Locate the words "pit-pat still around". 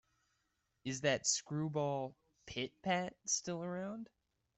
2.47-4.09